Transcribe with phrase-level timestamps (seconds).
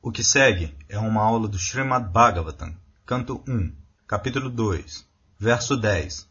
[0.00, 2.72] O que segue é uma aula do Srimad Bhagavatam,
[3.04, 3.72] canto 1,
[4.06, 5.04] capítulo 2,
[5.36, 6.28] verso 10,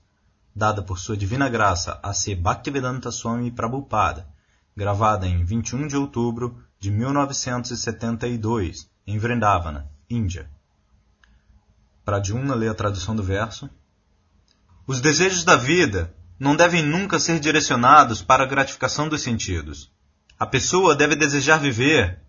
[0.56, 2.34] dada por sua divina graça a C.
[2.34, 4.26] Bhaktivedanta Swami Prabhupada,
[4.74, 10.50] gravada em 21 de outubro de 1972, em Vrindavana, Índia.
[12.06, 13.70] Pradyumna lê a tradução do verso.
[14.88, 19.92] Os desejos da vida não devem nunca ser direcionados para a gratificação dos sentidos.
[20.40, 22.26] A pessoa deve desejar viver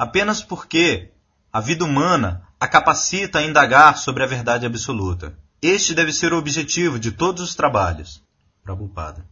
[0.00, 1.10] apenas porque
[1.52, 5.34] a vida humana a capacita a indagar sobre a verdade absoluta.
[5.60, 8.22] Este deve ser o objetivo de todos os trabalhos.
[8.64, 9.26] Prabhupada.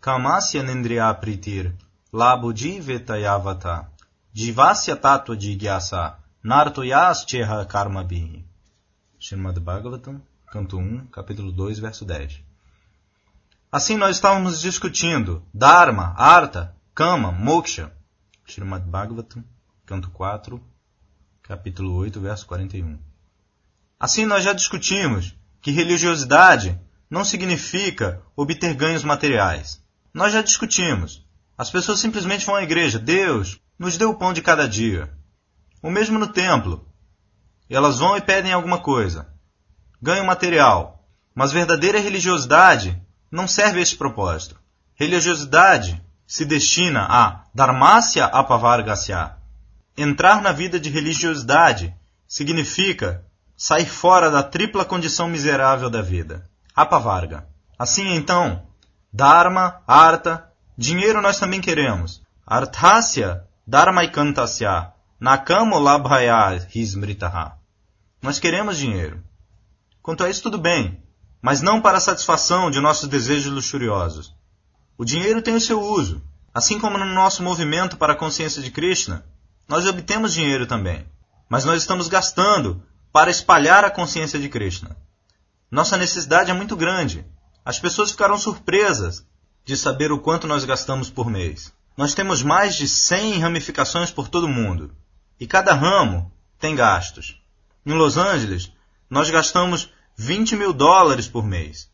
[0.00, 1.72] Kamasya nendriya pritir
[2.12, 3.88] labodhi vetayavata
[4.34, 8.44] jivasya tattva jigyasa nartoyas cheha karma bihi.
[9.20, 12.42] Srimad Bhagavatam, canto 1, capítulo 2, verso 10.
[13.70, 17.92] Assim nós estávamos discutindo Dharma, Artha, Kama, Moksha.
[18.48, 19.44] Srimad Bhagavatam,
[19.88, 20.62] canto 4,
[21.42, 22.98] capítulo 8, verso 41.
[23.98, 29.82] Assim nós já discutimos que religiosidade não significa obter ganhos materiais.
[30.12, 31.26] Nós já discutimos.
[31.56, 32.98] As pessoas simplesmente vão à igreja.
[32.98, 35.10] Deus nos deu o pão de cada dia.
[35.82, 36.86] O mesmo no templo.
[37.70, 39.32] Elas vão e pedem alguma coisa.
[40.02, 41.08] Ganho material.
[41.34, 44.60] Mas verdadeira religiosidade não serve a esse propósito.
[44.94, 49.37] Religiosidade se destina a dharmasya apavargasya.
[50.00, 51.92] Entrar na vida de religiosidade
[52.28, 53.24] significa
[53.56, 56.48] sair fora da tripla condição miserável da vida.
[56.72, 57.48] Apavarga.
[57.76, 58.62] Assim então,
[59.12, 62.22] dharma, artha, dinheiro nós também queremos.
[62.46, 67.58] Arthasya, dharmaikantasya, nakamo labhaya hismritaha.
[68.22, 69.20] Nós queremos dinheiro.
[70.00, 71.02] Quanto a isso, tudo bem,
[71.42, 74.32] mas não para a satisfação de nossos desejos luxuriosos.
[74.96, 76.22] O dinheiro tem o seu uso.
[76.54, 79.24] Assim como no nosso movimento para a consciência de Krishna,
[79.68, 81.06] nós obtemos dinheiro também.
[81.48, 84.96] Mas nós estamos gastando para espalhar a consciência de Krishna.
[85.70, 87.24] Nossa necessidade é muito grande.
[87.64, 89.26] As pessoas ficaram surpresas
[89.64, 91.72] de saber o quanto nós gastamos por mês.
[91.96, 94.94] Nós temos mais de 100 ramificações por todo o mundo.
[95.38, 97.40] E cada ramo tem gastos.
[97.84, 98.72] Em Los Angeles,
[99.10, 101.90] nós gastamos 20 mil dólares por mês.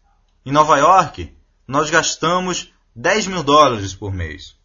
[0.47, 1.35] Em Nova York,
[1.67, 4.57] nós gastamos 10 mil dólares por mês.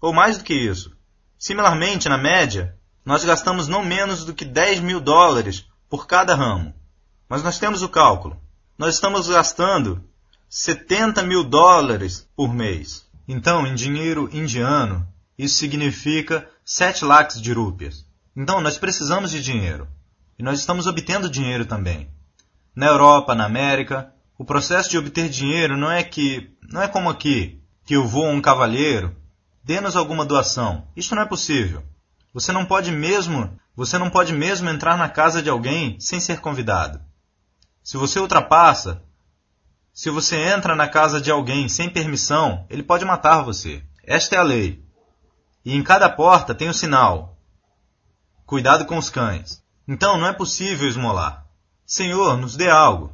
[0.00, 0.97] Ou mais do que isso.
[1.38, 6.74] Similarmente, na média, nós gastamos não menos do que 10 mil dólares por cada ramo.
[7.28, 8.40] Mas nós temos o cálculo.
[8.76, 10.04] Nós estamos gastando
[10.48, 13.06] 70 mil dólares por mês.
[13.26, 15.06] Então, em dinheiro indiano,
[15.38, 18.04] isso significa 7 lakhs de rúpias.
[18.36, 19.86] Então, nós precisamos de dinheiro.
[20.38, 22.10] E nós estamos obtendo dinheiro também.
[22.74, 27.10] Na Europa, na América, o processo de obter dinheiro não é que não é como
[27.10, 29.16] aqui, que eu vou a um cavalheiro,
[29.68, 30.88] dê-nos alguma doação.
[30.96, 31.84] Isto não é possível.
[32.32, 36.40] Você não pode mesmo, você não pode mesmo entrar na casa de alguém sem ser
[36.40, 36.98] convidado.
[37.84, 39.02] Se você ultrapassa,
[39.92, 43.84] se você entra na casa de alguém sem permissão, ele pode matar você.
[44.02, 44.82] Esta é a lei.
[45.62, 47.36] E em cada porta tem o um sinal:
[48.46, 49.62] Cuidado com os cães.
[49.86, 51.44] Então não é possível esmolar.
[51.84, 53.12] Senhor, nos dê algo.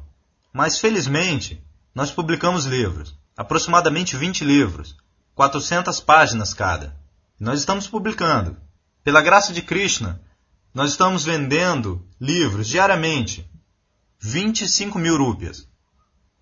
[0.53, 1.61] Mas felizmente,
[1.93, 4.95] nós publicamos livros, aproximadamente 20 livros,
[5.35, 6.95] 400 páginas cada.
[7.37, 8.55] Nós estamos publicando.
[9.03, 10.21] Pela graça de Krishna,
[10.73, 13.45] nós estamos vendendo livros diariamente,
[14.17, 15.67] 25 mil rúpias.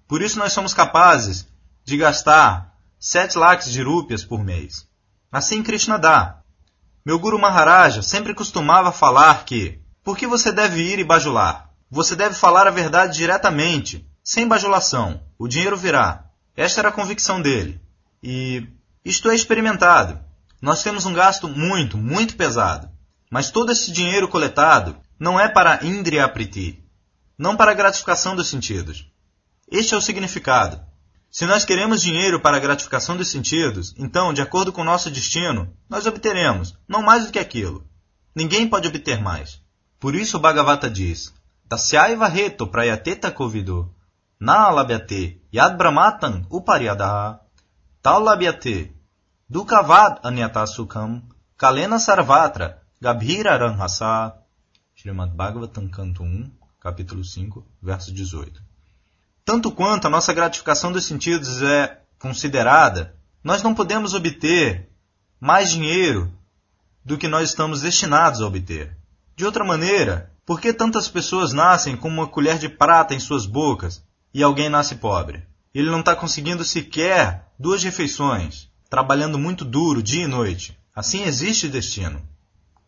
[0.07, 1.47] Por isso nós somos capazes
[1.83, 4.87] de gastar 7 lakhs de rúpias por mês.
[5.31, 6.41] Assim Krishna dá.
[7.03, 11.71] Meu Guru Maharaja sempre costumava falar que, por que você deve ir e bajular?
[11.89, 15.23] Você deve falar a verdade diretamente, sem bajulação.
[15.37, 16.25] O dinheiro virá.
[16.55, 17.81] Esta era a convicção dele.
[18.21, 18.67] E
[19.05, 20.19] isto é experimentado.
[20.61, 22.89] Nós temos um gasto muito, muito pesado.
[23.29, 26.83] Mas todo esse dinheiro coletado não é para Indriya Priti,
[27.37, 29.11] não para a gratificação dos sentidos.
[29.69, 30.79] Este é o significado.
[31.31, 35.73] Se nós queremos dinheiro para a gratificação dos sentidos, então, de acordo com nosso destino,
[35.89, 37.83] nós obteremos, não mais do que aquilo.
[38.35, 39.59] Ninguém pode obter mais.
[39.99, 41.33] Por isso o Bhagavata diz:
[41.67, 43.91] Tasyaiva heto prayateta kovido.
[44.39, 47.39] Na labyate yad brahmatan uparyadaha.
[48.03, 48.91] Tal labyate
[49.49, 51.21] dukavad anyata sukham.
[51.57, 54.35] Kalena sarvatra gabhira ranhasa.
[54.93, 56.51] Srimad Bhagavatam, canto 1,
[56.81, 58.61] capítulo 5, verso 18.
[59.45, 64.89] Tanto quanto a nossa gratificação dos sentidos é considerada, nós não podemos obter
[65.39, 66.29] mais dinheiro
[67.05, 68.97] do que nós estamos destinados a obter.
[69.33, 73.45] De outra maneira, por que tantas pessoas nascem com uma colher de prata em suas
[73.45, 74.03] bocas
[74.33, 75.52] e alguém nasce pobre?
[75.73, 80.77] Ele não está conseguindo sequer duas refeições, trabalhando muito duro dia e noite.
[80.95, 82.21] Assim existe destino.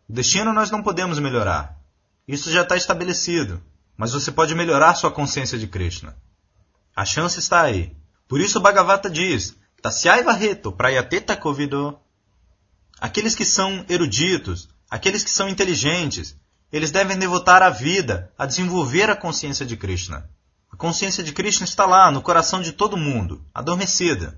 [0.07, 1.79] O destino nós não podemos melhorar.
[2.27, 3.61] Isso já está estabelecido.
[3.97, 6.15] Mas você pode melhorar sua consciência de Krishna.
[6.95, 7.95] A chance está aí.
[8.27, 11.97] Por isso o Bhagavata diz: Tasyai varreto prayateta kovido.
[12.99, 16.35] Aqueles que são eruditos, aqueles que são inteligentes,
[16.71, 20.29] eles devem devotar a vida a desenvolver a consciência de Krishna.
[20.75, 24.37] A consciência de Krishna está lá, no coração de todo mundo, adormecida.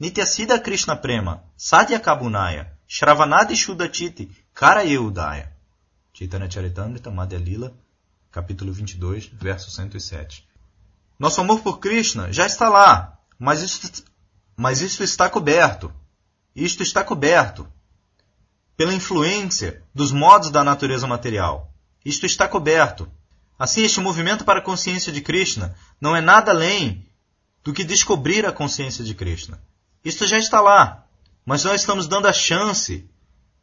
[0.00, 5.52] Nityasida Krishna Prema, Sadhya Kabunaya, Shravanadi Shudachiti, Kara Yeudaya.
[6.12, 7.72] Chaitanya Charitamrita, Madhya Lila,
[8.32, 10.44] capítulo 22, verso 107.
[11.16, 14.02] Nosso amor por Krishna já está lá, mas isso,
[14.56, 15.92] mas isso está coberto.
[16.52, 17.64] Isto está coberto
[18.76, 21.72] pela influência dos modos da natureza material.
[22.04, 23.08] Isto está coberto.
[23.58, 27.06] Assim, este movimento para a consciência de Krishna não é nada além
[27.64, 29.60] do que descobrir a consciência de Krishna.
[30.04, 31.06] Isto já está lá,
[31.44, 33.08] mas nós estamos dando a chance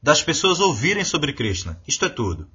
[0.02, 1.80] das pessoas ouvirem sobre Krishna.
[1.88, 2.50] Isto é tudo.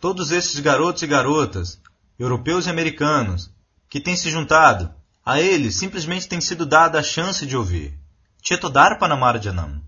[0.00, 1.80] Todos esses garotos e garotas,
[2.18, 3.50] europeus e americanos,
[3.88, 4.92] que têm se juntado,
[5.24, 7.98] a eles simplesmente tem sido dada a chance de ouvir.
[8.42, 9.82] Chetodarpanamarjanam.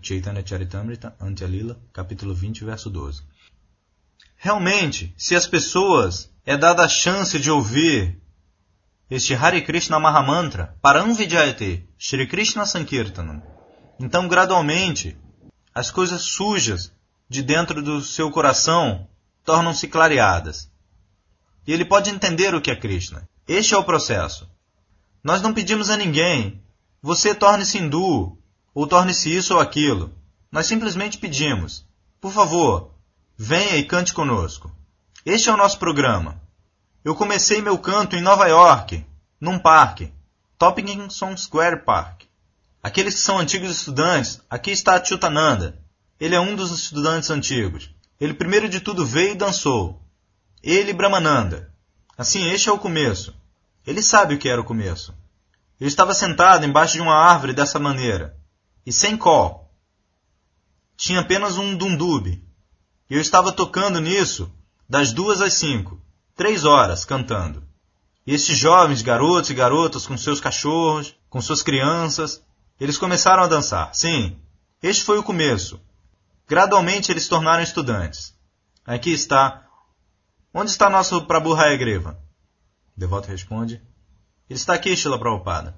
[0.00, 3.22] Chaitanya Charitamrita, Antyalila, capítulo 20, verso 12.
[4.40, 8.22] Realmente, se as pessoas é dada a chance de ouvir
[9.10, 13.42] este Hare Krishna Mahamantra, Paramvidyayate, Shri Krishna Sankirtanam,
[13.98, 15.16] então gradualmente
[15.74, 16.92] as coisas sujas
[17.28, 19.08] de dentro do seu coração
[19.44, 20.70] tornam-se clareadas.
[21.66, 23.28] E ele pode entender o que é Krishna.
[23.46, 24.48] Este é o processo.
[25.22, 26.62] Nós não pedimos a ninguém,
[27.02, 28.38] você torne-se hindu,
[28.72, 30.14] ou torne-se isso ou aquilo.
[30.50, 31.84] Nós simplesmente pedimos,
[32.20, 32.97] por favor,
[33.40, 34.68] Venha e cante conosco.
[35.24, 36.42] Este é o nosso programa.
[37.04, 39.06] Eu comecei meu canto em Nova York,
[39.40, 40.12] num parque,
[40.58, 42.22] Toppington Square Park.
[42.82, 45.80] Aqueles que são antigos estudantes, aqui está Chutananda.
[46.18, 47.88] Ele é um dos estudantes antigos.
[48.20, 50.02] Ele primeiro de tudo veio e dançou.
[50.60, 51.72] Ele e Brahmananda.
[52.16, 53.32] Assim, este é o começo.
[53.86, 55.14] Ele sabe o que era o começo.
[55.78, 58.36] Eu estava sentado embaixo de uma árvore dessa maneira,
[58.84, 59.72] e sem call.
[60.96, 62.47] Tinha apenas um dundube,
[63.10, 64.52] e eu estava tocando nisso
[64.88, 66.00] das duas às cinco,
[66.34, 67.66] três horas cantando.
[68.26, 72.42] E esses jovens, garotos e garotas com seus cachorros, com suas crianças,
[72.78, 73.94] eles começaram a dançar.
[73.94, 74.38] Sim,
[74.82, 75.80] este foi o começo.
[76.46, 78.34] Gradualmente eles se tornaram estudantes.
[78.84, 79.66] Aqui está.
[80.52, 82.18] Onde está nosso Prabhu Hayagreva?
[82.96, 83.82] Devoto responde.
[84.48, 85.76] Ele está aqui, Shila Prabhupada.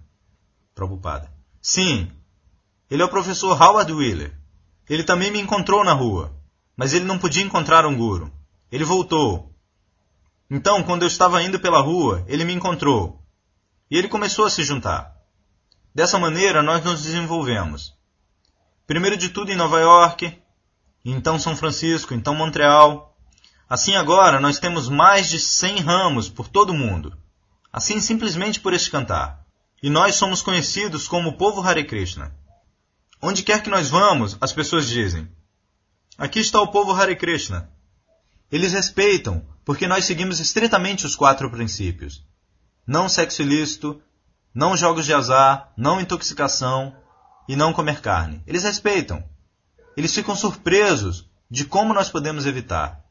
[0.74, 1.32] Prabhupada.
[1.60, 2.10] Sim,
[2.90, 4.36] ele é o professor Howard Wheeler.
[4.88, 6.39] Ele também me encontrou na rua
[6.80, 8.32] mas ele não podia encontrar um guru.
[8.72, 9.54] Ele voltou.
[10.50, 13.20] Então, quando eu estava indo pela rua, ele me encontrou.
[13.90, 15.14] E ele começou a se juntar.
[15.94, 17.92] Dessa maneira, nós nos desenvolvemos.
[18.86, 20.40] Primeiro de tudo em Nova York,
[21.04, 23.14] então São Francisco, então Montreal.
[23.68, 27.14] Assim agora nós temos mais de 100 ramos por todo o mundo.
[27.70, 29.44] Assim simplesmente por este cantar.
[29.82, 32.34] E nós somos conhecidos como o povo Hare Krishna.
[33.20, 35.30] Onde quer que nós vamos, as pessoas dizem:
[36.20, 37.70] Aqui está o povo Hare Krishna.
[38.52, 42.22] Eles respeitam, porque nós seguimos estritamente os quatro princípios:
[42.87, 44.02] não sexo ilícito,
[44.55, 46.94] não jogos de azar, não intoxicação
[47.49, 48.43] e não comer carne.
[48.46, 49.25] Eles respeitam.
[49.96, 53.02] Eles ficam surpresos de como nós podemos evitar.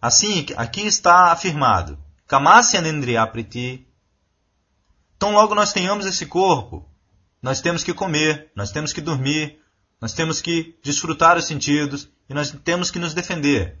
[0.00, 3.86] Assim, aqui está afirmado: Kamasya Nindriyapriti.
[5.18, 6.88] Tão logo nós tenhamos esse corpo,
[7.42, 9.60] nós temos que comer, nós temos que dormir,
[10.00, 13.78] nós temos que desfrutar os sentidos e nós temos que nos defender.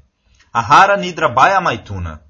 [0.52, 2.22] Ahara Nidra Baya Maituna.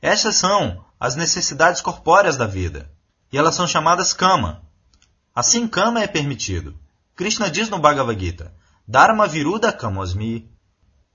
[0.00, 2.90] Essas são as necessidades corpóreas da vida,
[3.32, 4.62] e elas são chamadas kama.
[5.34, 6.78] Assim, kama é permitido.
[7.16, 8.54] Krishna diz no Bhagavad Gita,
[8.86, 10.50] Dharma Viruda Kamosmi,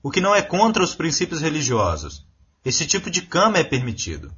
[0.02, 2.26] o que não é contra os princípios religiosos.
[2.64, 4.34] Esse tipo de kama é permitido,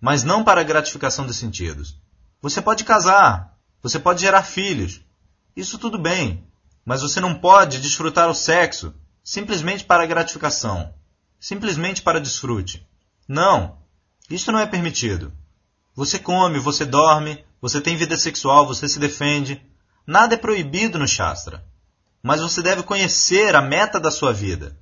[0.00, 1.98] mas não para a gratificação dos sentidos.
[2.40, 5.00] Você pode casar, você pode gerar filhos,
[5.56, 6.47] isso tudo bem,
[6.88, 10.94] mas você não pode desfrutar o sexo simplesmente para gratificação,
[11.38, 12.82] simplesmente para desfrute.
[13.28, 13.76] Não,
[14.30, 15.30] isso não é permitido.
[15.94, 19.60] Você come, você dorme, você tem vida sexual, você se defende.
[20.06, 21.62] Nada é proibido no Shastra.
[22.22, 24.74] Mas você deve conhecer a meta da sua vida.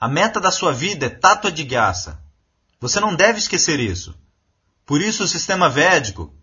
[0.00, 2.18] A meta da sua vida é Tatua de Gyasa.
[2.80, 4.12] Você não deve esquecer isso.
[4.84, 6.34] Por isso o sistema védico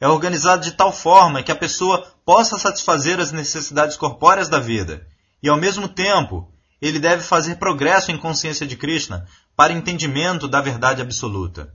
[0.00, 5.06] é organizado de tal forma que a pessoa possa satisfazer as necessidades corpóreas da vida
[5.42, 9.26] e, ao mesmo tempo, ele deve fazer progresso em consciência de Krishna
[9.56, 11.72] para entendimento da verdade absoluta.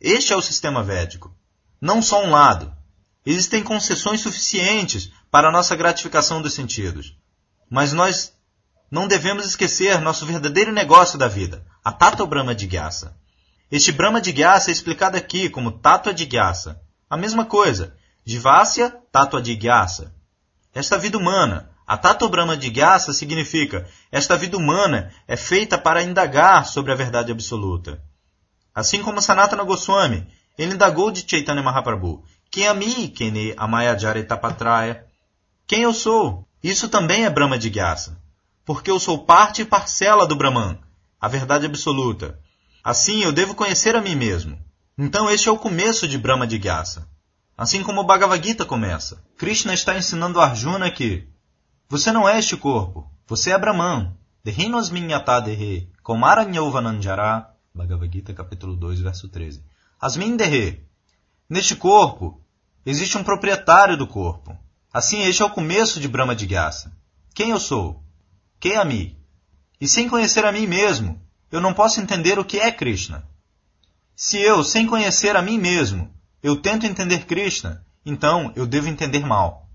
[0.00, 1.34] Este é o sistema védico.
[1.80, 2.72] Não só um lado.
[3.24, 7.16] Existem concessões suficientes para a nossa gratificação dos sentidos.
[7.70, 8.32] Mas nós
[8.90, 13.16] não devemos esquecer nosso verdadeiro negócio da vida, a Tato Brahma de Gyasa.
[13.70, 16.80] Este Brahma de Gyasa é explicado aqui como Tato de Gyasa.
[17.08, 20.14] A mesma coisa, Jivasya Tato de Gyasa.
[20.74, 26.02] Esta vida humana, a Tato Brahma de Gyasa significa esta vida humana é feita para
[26.02, 28.02] indagar sobre a verdade absoluta.
[28.74, 30.26] Assim como Sanatana Goswami,
[30.56, 35.04] ele indagou de Chaitanya Mahaprabhu, quem a mim, quem Amaya Jaretapatraya,
[35.66, 36.46] quem eu sou?
[36.62, 38.22] Isso também é Brahma de Gyasa
[38.64, 40.78] porque eu sou parte e parcela do Brahman,
[41.20, 42.38] a verdade absoluta.
[42.82, 44.58] Assim, eu devo conhecer a mim mesmo.
[44.96, 47.08] Então, este é o começo de Brahma de Gyasa.
[47.56, 49.22] Assim como o Bhagavad Gita começa.
[49.36, 51.28] Krishna está ensinando Arjuna que
[51.88, 54.16] você não é este corpo, você é Brahman.
[54.42, 57.48] Dehinosminyata dehe, komaranyovananjara.
[57.74, 59.62] Bhagavad Gita, capítulo 2, verso 13.
[60.00, 60.82] Asmin dehe.
[61.48, 62.42] Neste corpo,
[62.84, 64.56] existe um proprietário do corpo.
[64.92, 66.92] Assim, este é o começo de Brahma de Gyasa.
[67.34, 68.02] Quem eu sou?
[68.58, 69.16] Quem a mim?
[69.80, 73.26] E sem conhecer a mim mesmo, eu não posso entender o que é Krishna.
[74.16, 79.24] Se eu, sem conhecer a mim mesmo, eu tento entender Krishna, então eu devo entender
[79.24, 79.68] mal.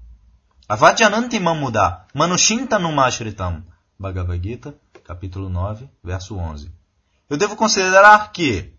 [0.68, 3.64] Avadyananti mamuda manushinta numashritam.
[3.98, 6.72] Bhagavad Gita, capítulo 9, verso 11.
[7.30, 8.74] Eu devo considerar que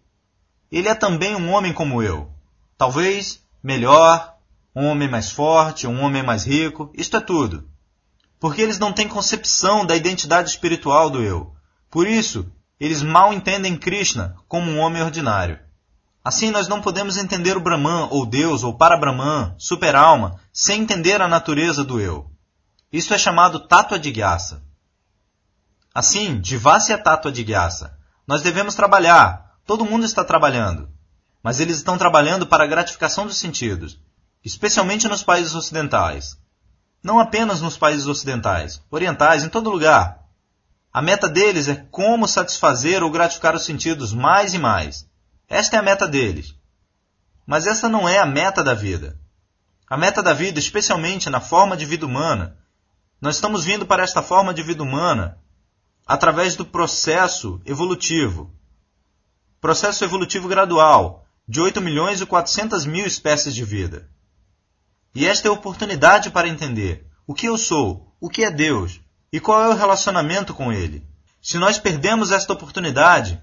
[0.70, 2.30] ele é também um homem como eu.
[2.76, 4.36] Talvez melhor,
[4.74, 7.68] um homem mais forte, um homem mais rico, isto é tudo
[8.40, 11.54] porque eles não têm concepção da identidade espiritual do eu.
[11.90, 15.58] Por isso, eles mal entendem Krishna como um homem ordinário.
[16.28, 21.26] Assim, nós não podemos entender o Brahman, ou Deus, ou Para-Brahman, super-alma, sem entender a
[21.26, 22.30] natureza do eu.
[22.92, 24.62] Isso é chamado Tatua de Gyasa.
[25.94, 27.96] Assim, Jivasya Tatua de Gyasa.
[28.26, 30.90] Nós devemos trabalhar, todo mundo está trabalhando.
[31.42, 33.98] Mas eles estão trabalhando para a gratificação dos sentidos,
[34.44, 36.36] especialmente nos países ocidentais.
[37.02, 40.26] Não apenas nos países ocidentais, orientais, em todo lugar.
[40.92, 45.07] A meta deles é como satisfazer ou gratificar os sentidos mais e mais.
[45.48, 46.54] Esta é a meta deles.
[47.46, 49.18] Mas essa não é a meta da vida.
[49.88, 52.58] A meta da vida, especialmente na forma de vida humana,
[53.20, 55.38] nós estamos vindo para esta forma de vida humana
[56.06, 58.54] através do processo evolutivo.
[59.60, 64.08] Processo evolutivo gradual, de 8 milhões e 400 mil espécies de vida.
[65.14, 69.00] E esta é a oportunidade para entender o que eu sou, o que é Deus
[69.32, 71.06] e qual é o relacionamento com Ele.
[71.40, 73.42] Se nós perdemos esta oportunidade,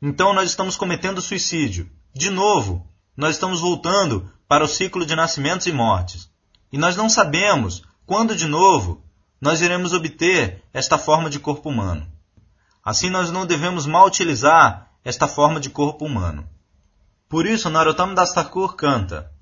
[0.00, 1.90] então nós estamos cometendo suicídio.
[2.14, 2.86] De novo,
[3.16, 6.30] nós estamos voltando para o ciclo de nascimentos e mortes.
[6.72, 9.02] E nós não sabemos quando de novo
[9.40, 12.06] nós iremos obter esta forma de corpo humano.
[12.84, 16.48] Assim nós não devemos mal utilizar esta forma de corpo humano.
[17.28, 19.32] Por isso, Narottam Das Thakur canta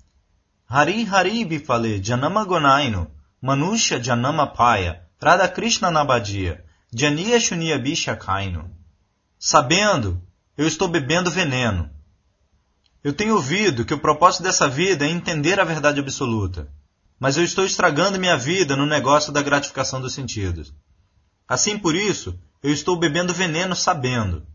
[0.67, 3.11] Hari Hari Bifale Janama Gonaino,
[3.43, 8.71] Manusha Janama Paya, Radha Krishna Nabadia, Janiya Shunya Bisha Kaino.
[9.39, 10.23] Sabendo,
[10.57, 11.91] eu estou bebendo veneno.
[13.03, 16.69] Eu tenho ouvido que o propósito dessa vida é entender a verdade absoluta,
[17.19, 20.73] mas eu estou estragando minha vida no negócio da gratificação dos sentidos.
[21.47, 24.47] Assim por isso, eu estou bebendo veneno sabendo.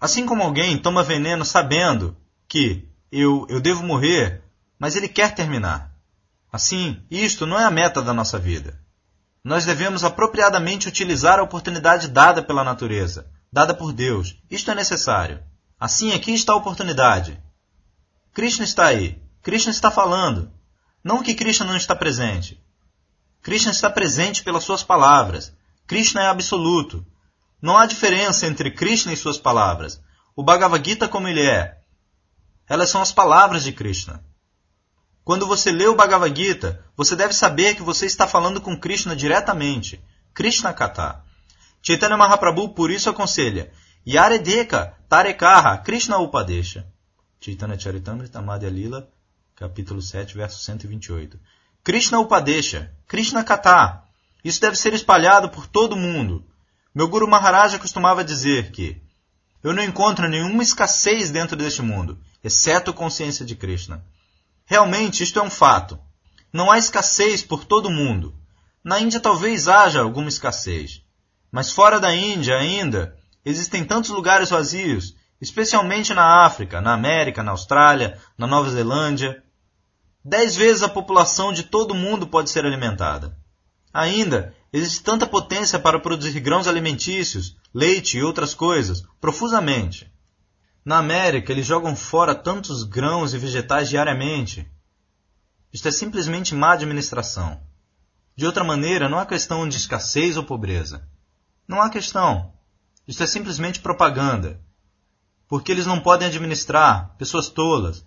[0.00, 2.16] Assim como alguém toma veneno sabendo
[2.48, 4.44] que eu, eu devo morrer
[4.78, 5.92] mas ele quer terminar.
[6.52, 8.78] Assim, isto não é a meta da nossa vida.
[9.42, 14.36] Nós devemos apropriadamente utilizar a oportunidade dada pela natureza, dada por Deus.
[14.50, 15.40] Isto é necessário.
[15.78, 17.40] Assim, aqui está a oportunidade.
[18.32, 19.22] Krishna está aí.
[19.44, 20.50] Krishna está falando.
[21.04, 22.60] Não que Krishna não está presente.
[23.40, 25.52] Krishna está presente pelas suas palavras.
[25.86, 27.06] Krishna é absoluto.
[27.62, 30.02] Não há diferença entre Krishna e suas palavras.
[30.34, 31.78] O Bhagavad Gita como ele é.
[32.68, 34.24] Elas são as palavras de Krishna.
[35.22, 39.14] Quando você lê o Bhagavad Gita, você deve saber que você está falando com Krishna
[39.14, 40.02] diretamente.
[40.34, 41.22] Krishna Kata.
[41.86, 43.70] Chaitanya Mahaprabhu por isso aconselha
[44.06, 46.86] Yaredeka Tarekaha Krishna Upadesha.
[47.38, 49.06] Chaitanya Charitamrita Madhya Lila,
[49.54, 51.38] capítulo 7, verso 128.
[51.84, 54.02] Krishna Upadesha, Krishna Kata.
[54.42, 56.42] Isso deve ser espalhado por todo mundo.
[56.94, 59.02] Meu Guru Maharaj costumava dizer que
[59.62, 64.02] eu não encontro nenhuma escassez dentro deste mundo, exceto consciência de Krishna.
[64.64, 65.98] Realmente, isto é um fato.
[66.50, 68.34] Não há escassez por todo o mundo.
[68.82, 71.03] Na Índia talvez haja alguma escassez.
[71.54, 77.52] Mas fora da Índia ainda existem tantos lugares vazios, especialmente na África, na América, na
[77.52, 79.40] Austrália, na Nova Zelândia.
[80.24, 83.38] Dez vezes a população de todo o mundo pode ser alimentada.
[83.92, 90.12] Ainda existe tanta potência para produzir grãos alimentícios, leite e outras coisas, profusamente.
[90.84, 94.68] Na América, eles jogam fora tantos grãos e vegetais diariamente.
[95.72, 97.60] Isto é simplesmente má administração.
[98.34, 101.13] De outra maneira, não há questão de escassez ou pobreza.
[101.66, 102.52] Não há questão.
[103.06, 104.60] Isso é simplesmente propaganda.
[105.48, 108.04] Porque eles não podem administrar, pessoas tolas.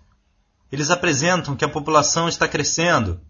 [0.70, 3.20] Eles apresentam que a população está crescendo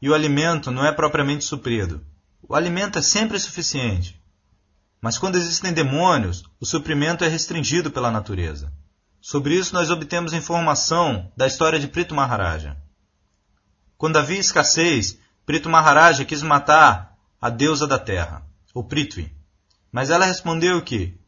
[0.00, 2.04] e o alimento não é propriamente suprido.
[2.42, 4.20] O alimento é sempre suficiente.
[5.00, 8.72] Mas quando existem demônios, o suprimento é restringido pela natureza.
[9.20, 12.76] Sobre isso nós obtemos informação da história de Prito Maharaja.
[13.96, 19.37] Quando havia escassez, Prito Maharaja quis matar a deusa da terra, o Prithvi.
[19.90, 21.18] Mas ela respondeu que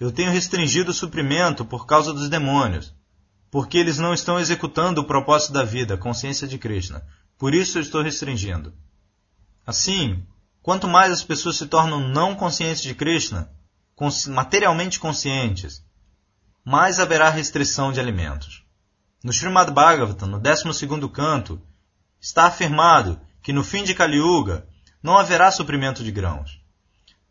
[0.00, 2.94] eu tenho restringido o suprimento por causa dos demônios,
[3.50, 7.06] porque eles não estão executando o propósito da vida, consciência de Krishna.
[7.38, 8.74] Por isso eu estou restringindo.
[9.66, 10.26] Assim,
[10.62, 13.50] quanto mais as pessoas se tornam não conscientes de Krishna,
[14.28, 15.84] materialmente conscientes,
[16.64, 18.64] mais haverá restrição de alimentos.
[19.22, 20.64] No Srimad Bhagavatam, no 12
[21.12, 21.60] canto,
[22.20, 24.66] está afirmado que no fim de Kali Yuga
[25.02, 26.63] não haverá suprimento de grãos.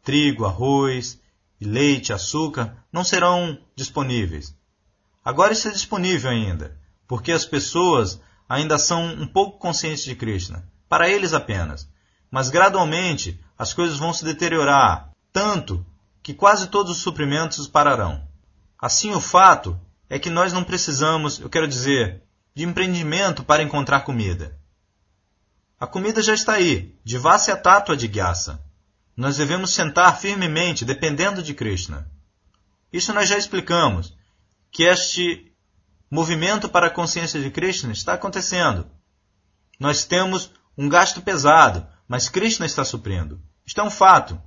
[0.03, 1.19] Trigo, arroz,
[1.59, 4.55] leite, açúcar não serão disponíveis.
[5.23, 10.67] Agora isso é disponível ainda, porque as pessoas ainda são um pouco conscientes de Krishna,
[10.89, 11.87] para eles apenas.
[12.29, 15.85] Mas gradualmente as coisas vão se deteriorar, tanto
[16.21, 18.21] que quase todos os suprimentos pararão.
[18.77, 19.79] Assim, o fato
[20.09, 22.21] é que nós não precisamos, eu quero dizer,
[22.53, 24.57] de empreendimento para encontrar comida.
[25.79, 28.61] A comida já está aí, de Vasya Tattva de Gyasa.
[29.15, 32.09] Nós devemos sentar firmemente, dependendo de Krishna.
[32.91, 34.15] Isso nós já explicamos,
[34.71, 35.51] que este
[36.09, 38.87] movimento para a consciência de Krishna está acontecendo.
[39.79, 43.41] Nós temos um gasto pesado, mas Krishna está suprindo.
[43.65, 44.41] Isto é um fato.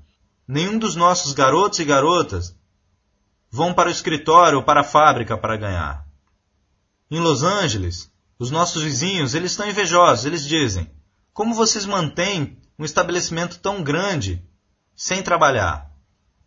[0.47, 2.57] Nenhum dos nossos garotos e garotas
[3.51, 6.07] vão para o escritório ou para a fábrica para ganhar.
[7.11, 10.91] Em Los Angeles, os nossos vizinhos, eles estão invejosos, eles dizem:
[11.33, 14.46] "Como vocês mantêm um estabelecimento tão grande
[14.97, 15.91] sem trabalhar.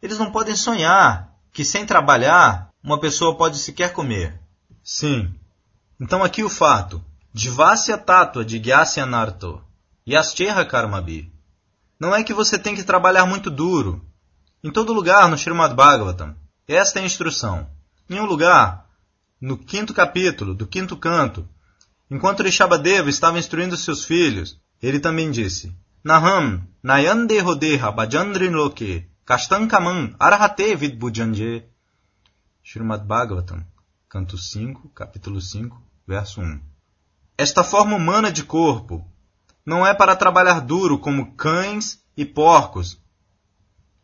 [0.01, 4.39] Eles não podem sonhar que sem trabalhar uma pessoa pode sequer comer.
[4.83, 5.33] Sim.
[5.99, 7.03] Então aqui o fato.
[7.33, 9.61] Dvasya tatua de Gyasya narto.
[10.07, 11.31] Yascheha karmabi.
[11.99, 14.03] Não é que você tem que trabalhar muito duro.
[14.63, 16.35] Em todo lugar no Srimad Bhagavatam,
[16.67, 17.69] esta é a instrução.
[18.09, 18.89] Em um lugar,
[19.39, 21.47] no quinto capítulo, do quinto canto,
[22.09, 25.73] enquanto Rishabhadeva estava instruindo seus filhos, ele também disse:
[26.09, 31.51] Naham nayande hodeha bhajandrin loke kastankamam arhate vidbujanje.
[32.63, 33.63] Srimad Bhagavatam,
[34.09, 36.59] canto 5, capítulo 5, verso 1.
[37.37, 39.05] Esta forma humana de corpo
[39.63, 42.97] não é para trabalhar duro como cães e porcos,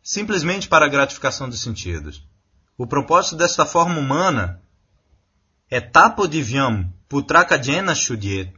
[0.00, 2.24] simplesmente para a gratificação dos sentidos.
[2.78, 4.62] O propósito desta forma humana
[5.68, 8.54] é tapodivyam putrakajena shudyet,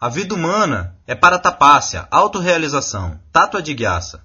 [0.00, 4.24] a vida humana é para tapácia, autorrealização, tátua de guiaça.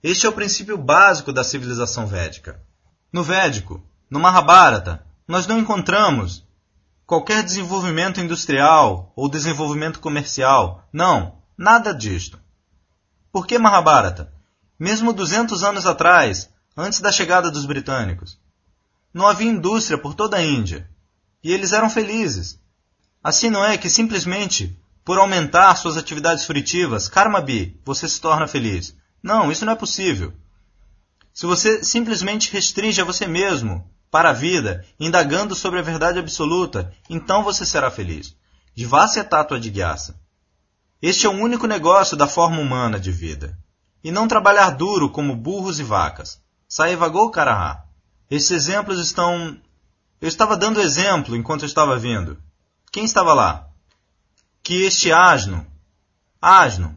[0.00, 2.62] Este é o princípio básico da civilização védica.
[3.12, 6.46] No Védico, no Mahabharata, nós não encontramos
[7.04, 10.88] qualquer desenvolvimento industrial ou desenvolvimento comercial.
[10.92, 12.38] Não, nada disto.
[13.32, 14.32] Por que Mahabharata?
[14.78, 18.38] Mesmo 200 anos atrás, antes da chegada dos britânicos,
[19.12, 20.88] não havia indústria por toda a Índia.
[21.42, 22.61] E eles eram felizes.
[23.22, 28.46] Assim não é que simplesmente por aumentar suas atividades frutivas, karma bi, você se torna
[28.46, 28.96] feliz.
[29.22, 30.32] Não, isso não é possível.
[31.32, 36.92] Se você simplesmente restringe a você mesmo para a vida, indagando sobre a verdade absoluta,
[37.08, 38.36] então você será feliz.
[38.74, 40.14] Divasya tatua de gyasa.
[41.00, 43.58] Este é o único negócio da forma humana de vida.
[44.04, 46.40] E não trabalhar duro como burros e vacas.
[46.68, 47.84] Saivagou karaha.
[48.30, 49.58] Esses exemplos estão.
[50.20, 52.38] Eu estava dando exemplo enquanto eu estava vindo.
[52.92, 53.70] Quem estava lá?
[54.62, 55.66] Que este asno,
[56.40, 56.94] asno,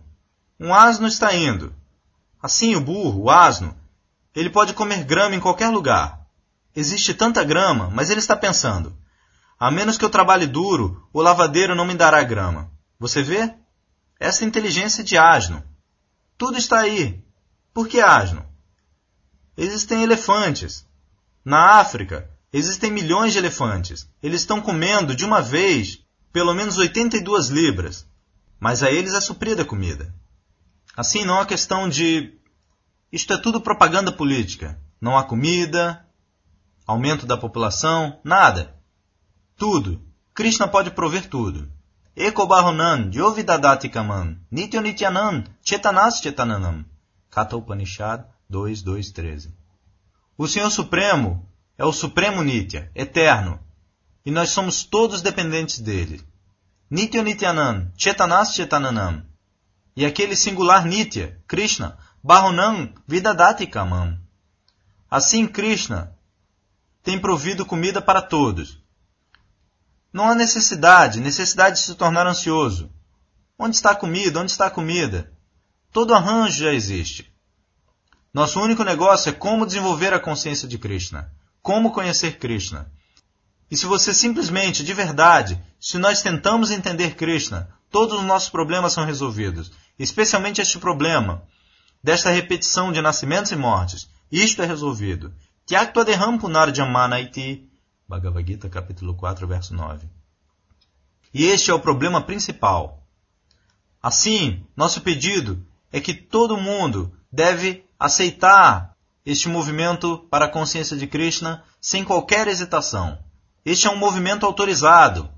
[0.59, 1.73] um asno está indo.
[2.43, 3.73] Assim o burro, o asno,
[4.35, 6.27] ele pode comer grama em qualquer lugar.
[6.75, 8.93] Existe tanta grama, mas ele está pensando:
[9.57, 12.69] a menos que eu trabalhe duro, o lavadeiro não me dará grama.
[12.99, 13.55] Você vê?
[14.19, 15.63] Essa inteligência de asno.
[16.37, 17.23] Tudo está aí.
[17.73, 18.45] Por que asno?
[19.55, 20.85] Existem elefantes.
[21.43, 24.09] Na África, Existem milhões de elefantes.
[24.23, 25.99] Eles estão comendo de uma vez
[26.31, 28.07] pelo menos 82 libras.
[28.57, 30.15] Mas a eles é suprida a comida.
[30.95, 32.33] Assim, não há questão de.
[33.11, 34.79] Isto é tudo propaganda política.
[35.01, 36.07] Não há comida,
[36.87, 38.73] aumento da população, nada.
[39.57, 40.01] Tudo.
[40.33, 41.69] Krishna pode prover tudo.
[42.15, 46.85] Eko Bahunan, Yovidadati Kaman, Nityo Nityanan, Chetanas Chetananam.
[47.29, 49.51] Kata Upanishad 2.2.13.
[50.37, 51.45] O Senhor Supremo
[51.77, 53.59] é o Supremo Nitya, eterno,
[54.25, 56.23] e nós somos todos dependentes dele.
[56.89, 59.23] Nitya Nityanan, Chetanas Chetananam.
[59.95, 64.17] E aquele singular Nitya, Krishna, Bahunam Vidadati Kamam.
[65.09, 66.15] Assim, Krishna
[67.03, 68.81] tem provido comida para todos.
[70.11, 72.91] Não há necessidade, necessidade de se tornar ansioso.
[73.59, 74.39] Onde está a comida?
[74.39, 75.31] Onde está a comida?
[75.91, 77.31] Todo arranjo já existe.
[78.33, 81.31] Nosso único negócio é como desenvolver a consciência de Krishna,
[81.65, 82.91] como conhecer Krishna.
[83.71, 88.93] E se você simplesmente, de verdade, se nós tentamos entender Krishna, todos os nossos problemas
[88.93, 91.41] são resolvidos, especialmente este problema
[92.03, 94.07] desta repetição de nascimentos e mortes.
[94.31, 95.33] Isto é resolvido.
[95.65, 97.67] Tyaktva deham punarjamanaiti.
[98.07, 100.07] Bhagavad Gita, capítulo 4, verso 9.
[101.33, 103.01] E este é o problema principal.
[104.03, 108.94] Assim, nosso pedido é que todo mundo deve aceitar
[109.25, 113.17] este movimento para a consciência de Krishna sem qualquer hesitação.
[113.65, 115.29] Este é um movimento autorizado,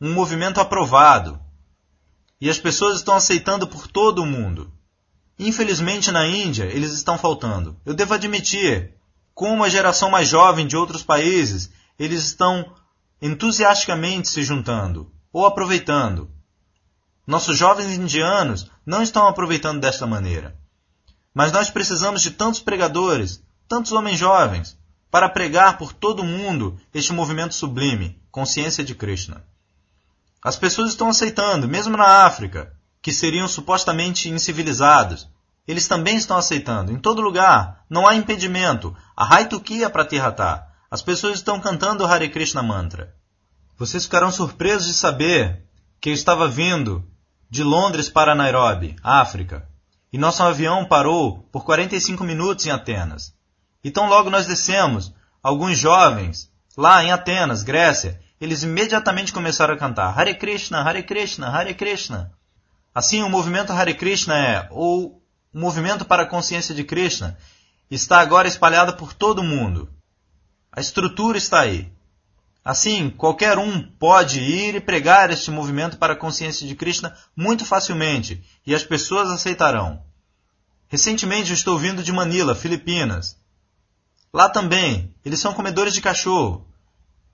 [0.00, 1.38] um movimento aprovado.
[2.40, 4.72] E as pessoas estão aceitando por todo o mundo.
[5.38, 7.78] Infelizmente, na Índia, eles estão faltando.
[7.84, 8.94] Eu devo admitir,
[9.34, 12.74] como a geração mais jovem de outros países, eles estão
[13.22, 16.30] entusiasticamente se juntando ou aproveitando.
[17.26, 20.58] Nossos jovens indianos não estão aproveitando desta maneira.
[21.36, 24.74] Mas nós precisamos de tantos pregadores, tantos homens jovens,
[25.10, 29.44] para pregar por todo o mundo este movimento sublime, consciência de Krishna.
[30.42, 32.72] As pessoas estão aceitando, mesmo na África,
[33.02, 35.28] que seriam supostamente incivilizados.
[35.68, 36.90] Eles também estão aceitando.
[36.90, 38.96] Em todo lugar, não há impedimento.
[39.14, 40.66] A Haitukia Pratirhatha.
[40.90, 43.14] As pessoas estão cantando o Hare Krishna Mantra.
[43.76, 45.66] Vocês ficarão surpresos de saber
[46.00, 47.06] que eu estava vindo
[47.50, 49.68] de Londres para Nairobi, África,
[50.12, 53.34] e nosso avião parou por 45 minutos em Atenas.
[53.82, 60.18] Então logo nós descemos, alguns jovens, lá em Atenas, Grécia, eles imediatamente começaram a cantar
[60.18, 62.32] Hare Krishna, Hare Krishna, Hare Krishna.
[62.94, 65.22] Assim, o movimento Hare Krishna é, ou
[65.54, 67.36] o movimento para a consciência de Krishna,
[67.90, 69.88] está agora espalhado por todo o mundo.
[70.72, 71.90] A estrutura está aí.
[72.66, 77.64] Assim, qualquer um pode ir e pregar este movimento para a consciência de Krishna muito
[77.64, 80.02] facilmente, e as pessoas aceitarão.
[80.88, 83.38] Recentemente estou vindo de Manila, Filipinas.
[84.32, 86.66] Lá também, eles são comedores de cachorro,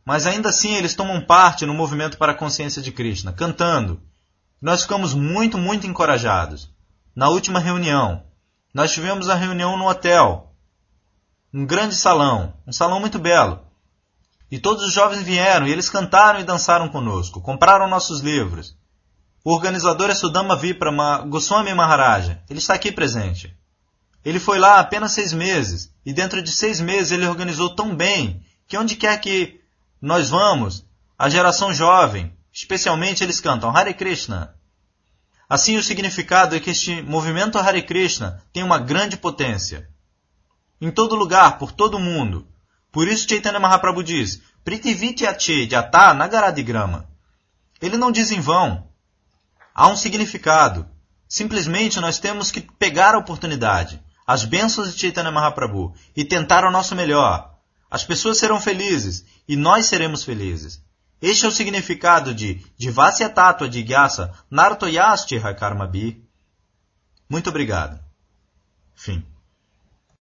[0.04, 4.02] mas ainda assim eles tomam parte no movimento para a consciência de Krishna, cantando.
[4.60, 6.70] Nós ficamos muito, muito encorajados.
[7.16, 8.22] Na última reunião,
[8.74, 10.52] nós tivemos a reunião no hotel,
[11.54, 13.71] um grande salão, um salão muito belo.
[14.52, 18.76] E todos os jovens vieram e eles cantaram e dançaram conosco, compraram nossos livros.
[19.42, 20.92] O organizador é Sudama Vipra
[21.26, 22.42] Goswami Maharaja.
[22.50, 23.56] Ele está aqui presente.
[24.22, 28.44] Ele foi lá apenas seis meses, e dentro de seis meses ele organizou tão bem
[28.68, 29.58] que onde quer que
[30.02, 30.84] nós vamos,
[31.18, 34.54] a geração jovem, especialmente eles cantam Hare Krishna.
[35.48, 39.88] Assim, o significado é que este movimento Hare Krishna tem uma grande potência.
[40.78, 42.46] Em todo lugar, por todo mundo,
[42.92, 47.08] por isso Chaitanya Mahaprabhu diz, Prithivityache Jata Nagaradigrama.
[47.80, 48.86] Ele não diz em vão.
[49.74, 50.86] Há um significado.
[51.26, 56.70] Simplesmente nós temos que pegar a oportunidade, as bênçãos de Chaitanya Mahaprabhu, e tentar o
[56.70, 57.58] nosso melhor.
[57.90, 60.82] As pessoas serão felizes e nós seremos felizes.
[61.20, 66.22] Este é o significado de Divasya Tattva de Gyasa Nartoyasti Karmabi.
[67.28, 67.98] Muito obrigado.
[68.94, 69.24] Fim.